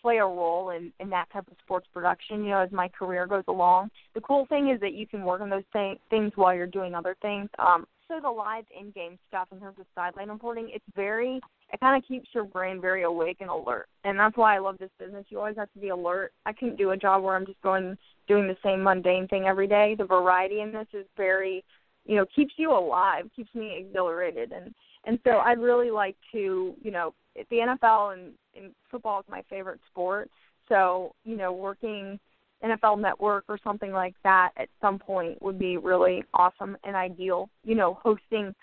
[0.00, 2.44] play a role in in that type of sports production.
[2.44, 3.90] You know, as my career goes along.
[4.14, 6.94] The cool thing is that you can work on those th- things while you're doing
[6.94, 7.48] other things.
[7.58, 12.02] Um, so the live in-game stuff in terms of sideline reporting, it's very it kind
[12.02, 15.26] of keeps your brain very awake and alert, and that's why I love this business.
[15.28, 16.32] You always have to be alert.
[16.46, 19.66] I couldn't do a job where I'm just going doing the same mundane thing every
[19.66, 19.94] day.
[19.96, 21.62] The variety in this is very,
[22.06, 26.74] you know, keeps you alive, keeps me exhilarated, and and so I'd really like to,
[26.82, 27.12] you know,
[27.50, 28.32] the NFL and
[28.90, 30.30] football is my favorite sport.
[30.68, 32.18] So you know, working
[32.64, 37.48] NFL Network or something like that at some point would be really awesome and ideal.
[37.64, 38.54] You know, hosting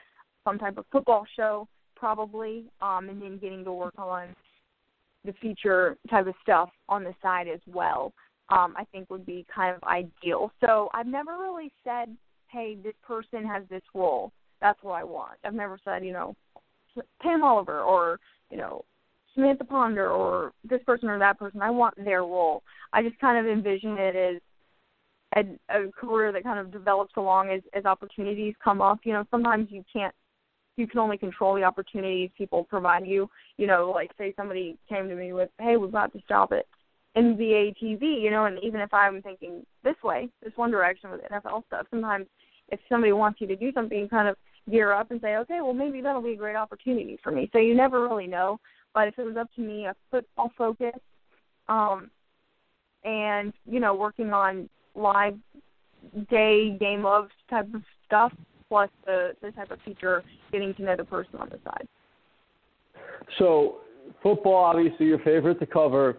[0.43, 4.27] some type of football show probably, um, and then getting to work on
[5.23, 8.13] the feature type of stuff on the side as well.
[8.49, 10.51] Um, I think would be kind of ideal.
[10.63, 12.15] So I've never really said,
[12.47, 14.31] "Hey, this person has this role.
[14.61, 16.35] That's what I want." I've never said, you know,
[17.21, 18.19] Pam Oliver or
[18.51, 18.85] you know
[19.35, 21.61] Samantha Ponder or this person or that person.
[21.61, 22.63] I want their role.
[22.93, 24.41] I just kind of envision it as
[25.35, 28.99] a, a career that kind of develops along as, as opportunities come up.
[29.03, 30.15] You know, sometimes you can't
[30.77, 33.29] you can only control the opportunities people provide you.
[33.57, 36.65] You know, like say somebody came to me with, Hey, we've got this job at
[37.17, 41.21] NBA TV, you know, and even if I'm thinking this way, this one direction with
[41.31, 42.27] NFL stuff, sometimes
[42.69, 44.35] if somebody wants you to do something, you kind of
[44.69, 47.49] gear up and say, okay, well maybe that'll be a great opportunity for me.
[47.53, 48.59] So you never really know.
[48.95, 50.99] But if it was up to me, a football focus,
[51.67, 52.09] um,
[53.03, 55.35] and you know, working on live
[56.29, 58.31] day game of type of stuff,
[58.69, 61.87] plus the the type of feature, getting to know the person on the side.
[63.37, 63.79] So,
[64.23, 66.17] football obviously your favorite to cover.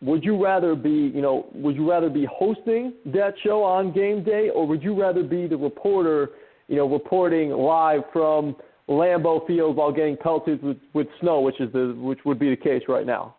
[0.00, 4.24] Would you rather be, you know, would you rather be hosting that show on game
[4.24, 6.30] day, or would you rather be the reporter,
[6.68, 8.56] you know, reporting live from
[8.88, 12.56] Lambeau Field while getting pelted with, with snow, which is the which would be the
[12.56, 13.36] case right now?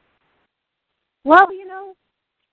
[1.24, 1.94] Well, you know,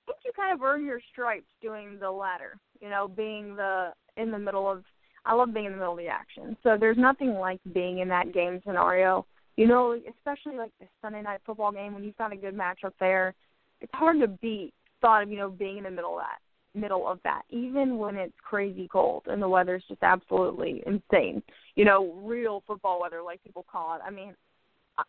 [0.07, 2.59] I think you kind of earn your stripes doing the latter.
[2.81, 4.85] You know, being the in the middle of.
[5.27, 6.55] I love being in the middle of the action.
[6.63, 9.25] So there's nothing like being in that game scenario.
[9.57, 12.93] You know, especially like the Sunday night football game when you've got a good matchup
[13.01, 13.35] there.
[13.81, 16.39] It's hard to beat thought of you know being in the middle of that
[16.75, 21.43] middle of that, even when it's crazy cold and the weather's just absolutely insane.
[21.75, 24.01] You know, real football weather, like people call it.
[24.07, 24.35] I mean,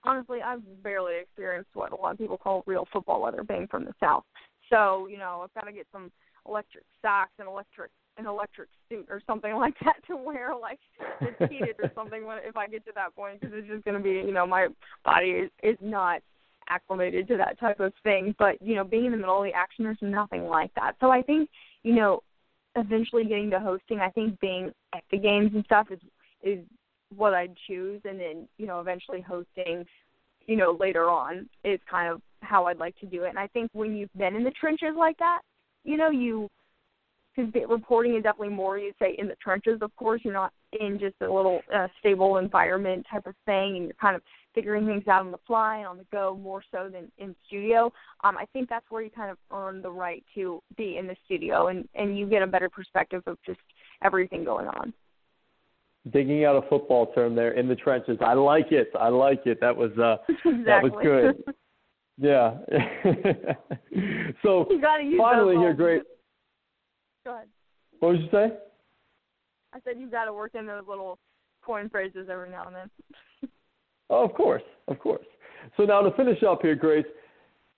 [0.03, 3.85] honestly, I've barely experienced what a lot of people call real football weather, being from
[3.85, 4.23] the south.
[4.69, 6.11] So, you know, I've got to get some
[6.47, 10.79] electric socks and electric an electric suit or something like that to wear, like
[11.21, 12.25] it's heated or something.
[12.25, 14.47] When if I get to that point, because it's just going to be, you know,
[14.47, 14.67] my
[15.03, 16.21] body is is not
[16.69, 18.35] acclimated to that type of thing.
[18.37, 20.95] But you know, being in the middle of the action, there's nothing like that.
[20.99, 21.49] So I think
[21.83, 22.21] you know,
[22.75, 25.99] eventually getting to hosting, I think being at the games and stuff is
[26.43, 26.59] is
[27.15, 29.85] what I'd choose, and then you know, eventually hosting,
[30.47, 33.29] you know, later on is kind of how I'd like to do it.
[33.29, 35.41] And I think when you've been in the trenches like that,
[35.83, 36.49] you know, you
[37.35, 39.79] because reporting is definitely more you say in the trenches.
[39.81, 43.85] Of course, you're not in just a little uh, stable environment type of thing, and
[43.85, 44.21] you're kind of
[44.55, 47.91] figuring things out on the fly and on the go more so than in studio.
[48.23, 51.15] Um, I think that's where you kind of earn the right to be in the
[51.25, 53.59] studio, and and you get a better perspective of just
[54.03, 54.93] everything going on.
[56.11, 58.17] Digging out a football term there in the trenches.
[58.21, 58.89] I like it.
[58.99, 59.59] I like it.
[59.59, 60.63] That was uh, exactly.
[60.65, 61.55] that was good.
[62.17, 62.57] yeah.
[64.43, 64.67] so
[65.17, 66.03] finally here, great.
[67.25, 67.47] Go ahead.
[67.99, 68.51] What did you say?
[69.73, 71.19] I said you've got to work in those little
[71.65, 72.89] coin phrases every now and then.
[74.09, 75.25] Oh, of course, of course.
[75.77, 77.05] So now to finish up here, Grace,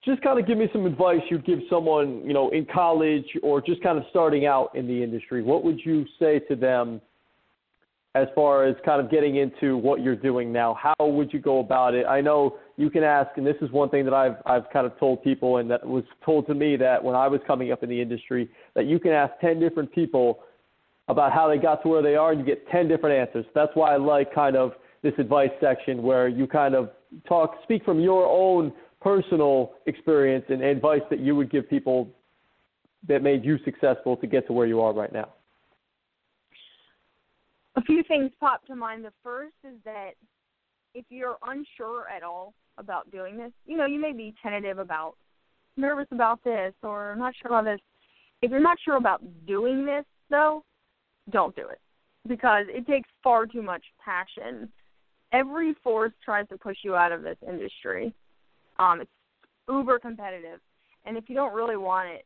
[0.06, 3.62] just kind of give me some advice you'd give someone, you know, in college or
[3.62, 5.44] just kind of starting out in the industry.
[5.44, 7.02] What would you say to them
[8.16, 10.76] as far as kind of getting into what you're doing now?
[10.82, 12.06] How would you go about it?
[12.06, 14.98] I know you can ask, and this is one thing that I've I've kind of
[15.00, 17.90] told people, and that was told to me that when I was coming up in
[17.90, 20.40] the industry, that you can ask ten different people
[21.10, 23.46] about how they got to where they are, and you get ten different answers.
[23.54, 26.90] That's why I like kind of this advice section where you kind of
[27.28, 32.10] talk, speak from your own personal experience and advice that you would give people
[33.08, 35.30] that made you successful to get to where you are right now
[37.78, 39.06] a few things pop to mind.
[39.06, 40.12] The first is that
[40.94, 45.16] if you're unsure at all about doing this, you know, you may be tentative about,
[45.78, 47.80] nervous about this, or not sure about this.
[48.42, 50.64] If you're not sure about doing this, though,
[51.30, 51.80] don't do it
[52.28, 54.70] because it takes far too much passion.
[55.34, 58.14] Every force tries to push you out of this industry.
[58.80, 59.12] Um, it's
[59.68, 60.60] uber competitive,
[61.06, 62.26] and if you don't really want it,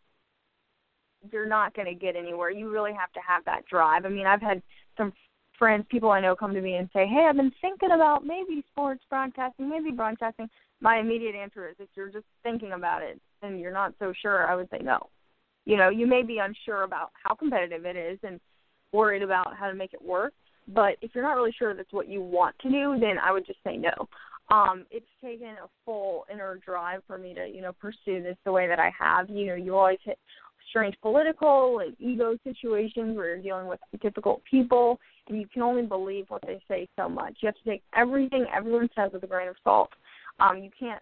[1.32, 2.52] you're not going to get anywhere.
[2.52, 4.06] You really have to have that drive.
[4.06, 4.62] I mean, I've had
[4.98, 5.14] some
[5.58, 8.64] friends, people I know come to me and say, "Hey, I've been thinking about maybe
[8.72, 13.60] sports broadcasting, maybe broadcasting." My immediate answer is, if you're just thinking about it and
[13.60, 15.10] you're not so sure, I would say no.
[15.66, 18.40] You know, you may be unsure about how competitive it is and
[18.92, 20.34] worried about how to make it work,
[20.74, 23.46] But if you're not really sure that's what you want to do, then I would
[23.46, 23.92] just say no.
[24.50, 28.52] Um, it's taken a full inner drive for me to, you know, pursue this the
[28.52, 29.30] way that I have.
[29.30, 30.20] You know, you always hit
[30.70, 35.84] strange political and ego situations where you're dealing with difficult people, and you can only
[35.84, 37.38] believe what they say so much.
[37.42, 39.90] You have to take everything everyone says with a grain of salt.
[40.40, 41.02] Um, you can't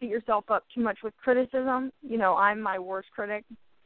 [0.00, 1.92] beat yourself up too much with criticism.
[2.02, 3.44] You know, I'm my worst critic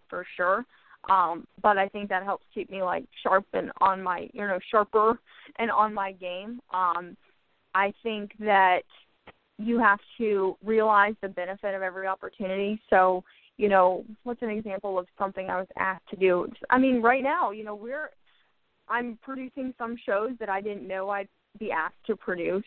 [0.08, 0.64] for sure.
[1.08, 4.58] Um, but I think that helps keep me like sharp and on my you know,
[4.70, 5.18] sharper
[5.58, 6.60] and on my game.
[6.72, 7.16] Um
[7.74, 8.82] I think that
[9.58, 12.80] you have to realize the benefit of every opportunity.
[12.90, 13.24] So,
[13.56, 16.48] you know, what's an example of something I was asked to do?
[16.70, 18.10] I mean, right now, you know, we're
[18.88, 22.64] I'm producing some shows that I didn't know I'd be asked to produce.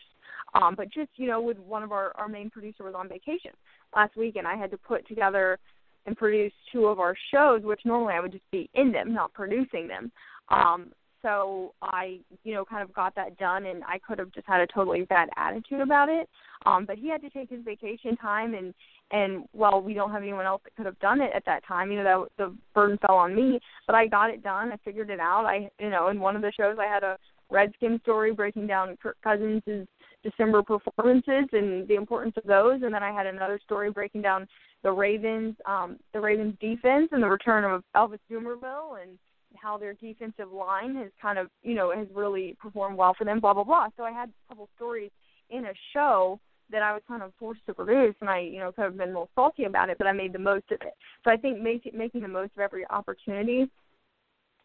[0.54, 3.52] Um, but just, you know, with one of our, our main producer was on vacation
[3.96, 5.58] last week and I had to put together
[6.06, 9.32] and produce two of our shows, which normally I would just be in them, not
[9.32, 10.10] producing them.
[10.48, 14.46] Um, so I, you know, kind of got that done, and I could have just
[14.46, 16.28] had a totally bad attitude about it.
[16.66, 18.74] Um, but he had to take his vacation time, and
[19.12, 21.92] and well, we don't have anyone else that could have done it at that time.
[21.92, 24.72] You know, that the burden fell on me, but I got it done.
[24.72, 25.44] I figured it out.
[25.44, 27.16] I, you know, in one of the shows, I had a
[27.50, 29.86] Redskin story breaking down Kirk Cousins'
[30.22, 34.46] December performances and the importance of those, and then I had another story breaking down
[34.82, 39.18] the Ravens, um, the Ravens defense and the return of Elvis Dumervil and
[39.56, 43.40] how their defensive line has kind of, you know, has really performed well for them,
[43.40, 43.88] blah blah blah.
[43.96, 45.10] So I had a couple stories
[45.50, 48.72] in a show that I was kind of forced to produce, and I, you know,
[48.72, 50.94] could have been more salty about it, but I made the most of it.
[51.24, 53.70] So I think making making the most of every opportunity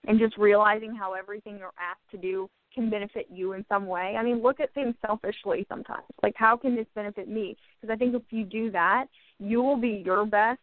[0.08, 4.16] and just realizing how everything you're asked to do can benefit you in some way.
[4.20, 6.06] I mean, look at things selfishly sometimes.
[6.22, 7.58] Like, how can this benefit me?
[7.82, 9.06] Because I think if you do that,
[9.40, 10.60] you will be your best,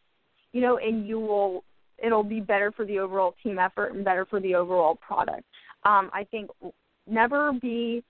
[0.53, 1.64] you know, and you will
[1.98, 5.42] it'll be better for the overall team effort and better for the overall product.
[5.85, 6.50] Um, I think
[7.09, 8.05] never be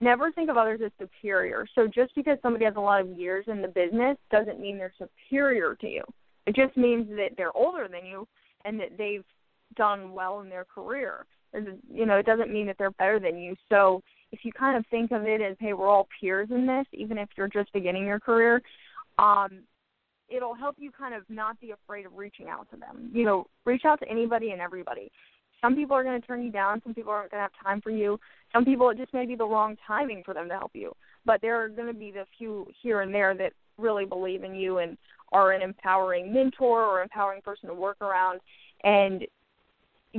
[0.00, 1.66] never think of others as superior.
[1.76, 4.92] So just because somebody has a lot of years in the business doesn't mean they're
[4.98, 6.02] superior to you.
[6.46, 8.26] It just means that they're older than you
[8.64, 9.24] and that they've
[9.76, 11.26] done well in their career.
[11.54, 13.56] You know, it doesn't mean that they're better than you.
[13.68, 16.86] So if you kind of think of it as, hey, we're all peers in this,
[16.92, 18.62] even if you're just beginning your career,
[19.18, 19.60] um,
[20.28, 23.10] it'll help you kind of not be afraid of reaching out to them.
[23.12, 25.10] You know, reach out to anybody and everybody.
[25.60, 26.80] Some people are going to turn you down.
[26.82, 28.18] Some people aren't going to have time for you.
[28.52, 30.94] Some people, it just may be the wrong timing for them to help you.
[31.26, 34.54] But there are going to be the few here and there that really believe in
[34.54, 34.96] you and
[35.32, 38.40] are an empowering mentor or empowering person to work around.
[38.84, 39.26] And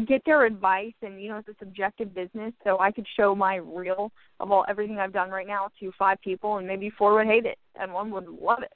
[0.08, 3.56] get their advice and you know it's a subjective business so i could show my
[3.56, 7.28] reel of all everything i've done right now to five people and maybe four would
[7.28, 8.72] hate it and one would love it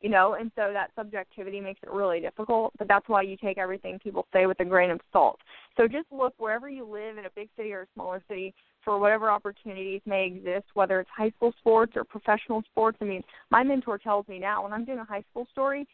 [0.00, 0.34] you know?
[0.34, 4.26] And so that subjectivity makes it really difficult but that's why you take everything people
[4.32, 5.38] say with a grain of salt.
[5.76, 8.54] So just look wherever you live in a big city or a smaller city
[8.84, 12.98] for whatever opportunities may exist whether it's high school sports or professional sports.
[13.00, 15.86] I mean my mentor tells me now when i'm doing a high school story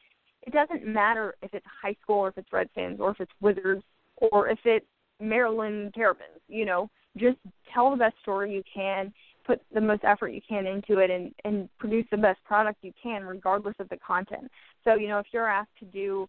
[0.43, 3.83] it doesn't matter if it's high school or if it's redskins or if it's wizards
[4.16, 4.87] or if it's
[5.20, 7.38] Maryland Terrapins, you know, just
[7.72, 9.12] tell the best story you can,
[9.46, 12.92] put the most effort you can into it and and produce the best product you
[13.00, 14.50] can regardless of the content.
[14.85, 16.29] So, you know, if you're asked to do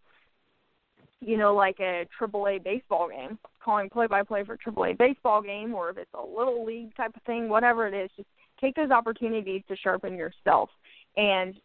[1.19, 4.85] you know, like a triple A baseball game, calling play by play for a triple
[4.85, 8.09] A baseball game or if it's a little league type of thing, whatever it is,
[8.15, 8.29] just
[8.61, 10.69] take those opportunities to sharpen yourself
[11.15, 11.55] and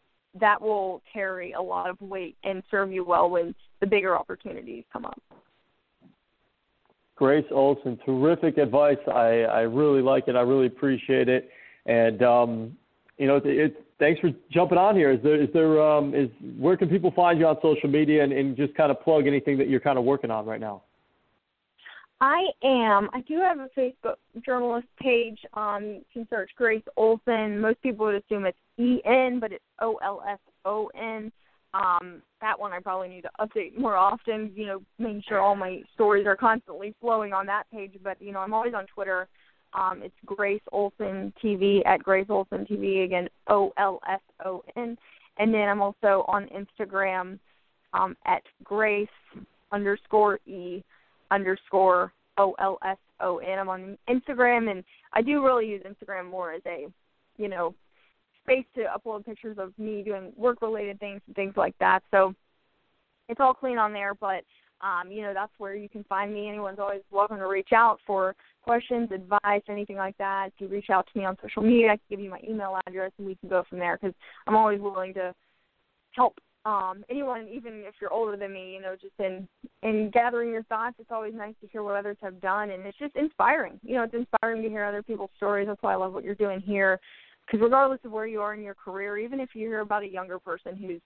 [0.40, 4.84] that will carry a lot of weight and serve you well when the bigger opportunities
[4.92, 5.20] come up.
[7.16, 8.98] Grace Olson, terrific advice.
[9.06, 10.36] I, I really like it.
[10.36, 11.50] I really appreciate it.
[11.86, 12.76] And um,
[13.18, 15.12] you know, it, it, thanks for jumping on here.
[15.12, 18.32] Is there is there um, is where can people find you on social media and,
[18.32, 20.82] and just kind of plug anything that you're kind of working on right now?
[22.20, 23.10] I am.
[23.12, 24.14] I do have a Facebook
[24.46, 25.38] journalist page.
[25.54, 27.60] Um, you can search Grace Olson.
[27.60, 31.32] Most people would assume it's E N, but it's O L S O N.
[31.74, 34.52] Um, that one I probably need to update more often.
[34.54, 37.94] You know, making sure all my stories are constantly flowing on that page.
[38.02, 39.28] But you know, I'm always on Twitter.
[39.74, 44.98] Um, it's Grace Olson TV at Grace Olson TV again, O L S O N,
[45.38, 47.38] and then I'm also on Instagram
[47.94, 49.08] um, at Grace
[49.72, 50.82] underscore E
[51.30, 53.58] underscore O L S O N.
[53.58, 54.84] I'm on Instagram, and
[55.14, 56.86] I do really use Instagram more as a,
[57.38, 57.74] you know,
[58.44, 62.00] space to upload pictures of me doing work related things and things like that.
[62.10, 62.34] So
[63.28, 64.44] it's all clean on there, but
[64.80, 66.48] um, you know, that's where you can find me.
[66.48, 70.48] Anyone's always welcome to reach out for questions, advice, anything like that.
[70.48, 72.76] If you reach out to me on social media, I can give you my email
[72.86, 74.14] address and we can go from there because
[74.46, 75.32] I'm always willing to
[76.10, 76.34] help
[76.64, 79.48] um, anyone, even if you're older than me, you know, just in
[79.82, 82.98] in gathering your thoughts, it's always nice to hear what others have done, and it's
[82.98, 83.80] just inspiring.
[83.82, 85.66] You know, it's inspiring to hear other people's stories.
[85.66, 87.00] That's why I love what you're doing here,
[87.46, 90.08] because regardless of where you are in your career, even if you hear about a
[90.08, 91.00] younger person who's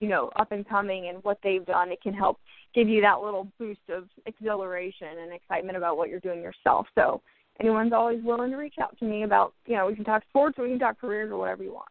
[0.00, 2.38] you know up and coming and what they've done, it can help
[2.74, 6.86] give you that little boost of exhilaration and excitement about what you're doing yourself.
[6.94, 7.20] So
[7.60, 10.58] anyone's always willing to reach out to me about you know we can talk sports
[10.58, 11.88] or we can talk careers or whatever you want.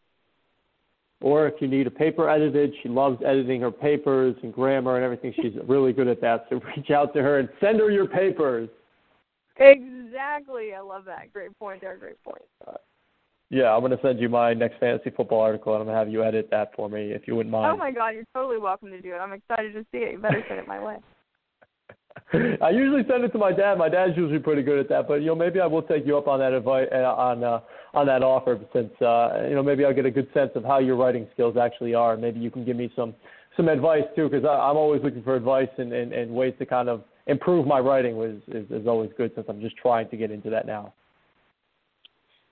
[1.21, 5.03] Or if you need a paper edited, she loves editing her papers and grammar and
[5.03, 5.33] everything.
[5.35, 6.45] She's really good at that.
[6.49, 8.69] So reach out to her and send her your papers.
[9.57, 10.73] Exactly.
[10.73, 11.33] I love that.
[11.33, 11.97] Great point there.
[11.97, 12.41] Great point.
[12.65, 12.77] Uh,
[13.49, 15.99] Yeah, I'm going to send you my next fantasy football article, and I'm going to
[15.99, 17.71] have you edit that for me if you wouldn't mind.
[17.73, 19.17] Oh my God, you're totally welcome to do it.
[19.17, 20.13] I'm excited to see it.
[20.13, 20.97] You better send it my way.
[22.61, 23.77] I usually send it to my dad.
[23.77, 26.17] My dad's usually pretty good at that, but you know maybe I will take you
[26.17, 27.61] up on that advice uh, on uh,
[27.93, 30.79] on that offer since uh, you know maybe I'll get a good sense of how
[30.79, 32.17] your writing skills actually are.
[32.17, 33.15] Maybe you can give me some
[33.57, 36.87] some advice too, because I'm always looking for advice and, and, and ways to kind
[36.87, 38.17] of improve my writing.
[38.17, 40.93] Was is, is always good since I'm just trying to get into that now.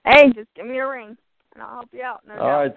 [0.08, 1.18] Hey, just give me a ring
[1.53, 2.22] and I'll help you out.
[2.28, 2.60] No All doubt.
[2.60, 2.76] right.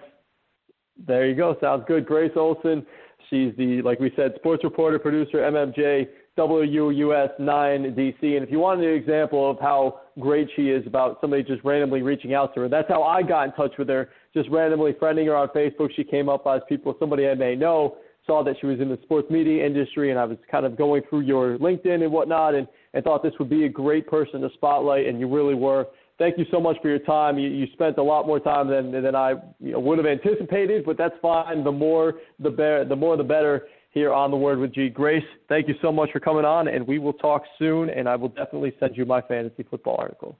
[1.07, 1.55] There you go.
[1.61, 2.05] Sounds good.
[2.05, 2.85] Grace Olson.
[3.29, 6.07] She's the, like we said, sports reporter, producer, MMJ,
[6.37, 8.35] WUSA 9 DC.
[8.35, 12.01] And if you want an example of how great she is about somebody just randomly
[12.01, 14.09] reaching out to her, that's how I got in touch with her.
[14.33, 15.89] Just randomly friending her on Facebook.
[15.95, 18.99] She came up as people, somebody I may know, saw that she was in the
[19.03, 22.67] sports media industry, and I was kind of going through your LinkedIn and whatnot, and,
[22.93, 25.87] and thought this would be a great person to spotlight, and you really were
[26.21, 27.39] thank you so much for your time.
[27.39, 30.85] You, you spent a lot more time than than I you know, would have anticipated,
[30.85, 31.63] but that's fine.
[31.63, 34.87] The more the better, the more the better here on the Word with G.
[34.87, 37.89] Grace, thank you so much for coming on, and we will talk soon.
[37.89, 40.37] And I will definitely send you my fantasy football article.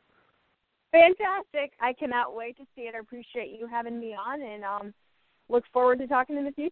[0.91, 1.73] Fantastic!
[1.81, 2.93] I cannot wait to see it.
[2.95, 4.93] I appreciate you having me on, and um,
[5.49, 6.69] look forward to talking in the future.